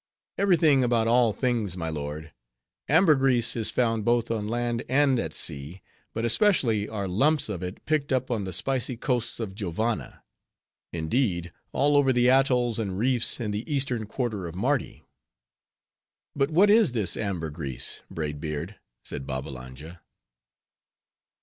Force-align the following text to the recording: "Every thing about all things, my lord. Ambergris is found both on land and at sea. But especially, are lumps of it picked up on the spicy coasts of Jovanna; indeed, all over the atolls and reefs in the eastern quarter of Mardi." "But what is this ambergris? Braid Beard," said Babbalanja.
"Every 0.39 0.57
thing 0.57 0.83
about 0.83 1.05
all 1.07 1.31
things, 1.31 1.77
my 1.77 1.89
lord. 1.91 2.33
Ambergris 2.89 3.55
is 3.55 3.69
found 3.69 4.03
both 4.03 4.31
on 4.31 4.47
land 4.47 4.81
and 4.89 5.19
at 5.19 5.31
sea. 5.31 5.83
But 6.15 6.25
especially, 6.25 6.89
are 6.89 7.07
lumps 7.07 7.49
of 7.49 7.61
it 7.61 7.85
picked 7.85 8.11
up 8.11 8.31
on 8.31 8.43
the 8.43 8.51
spicy 8.51 8.97
coasts 8.97 9.39
of 9.39 9.53
Jovanna; 9.53 10.23
indeed, 10.91 11.51
all 11.71 11.95
over 11.95 12.11
the 12.11 12.29
atolls 12.29 12.79
and 12.79 12.97
reefs 12.97 13.39
in 13.39 13.51
the 13.51 13.71
eastern 13.71 14.07
quarter 14.07 14.47
of 14.47 14.55
Mardi." 14.55 15.03
"But 16.35 16.49
what 16.49 16.71
is 16.71 16.93
this 16.93 17.15
ambergris? 17.15 18.01
Braid 18.09 18.41
Beard," 18.41 18.79
said 19.03 19.27
Babbalanja. 19.27 20.01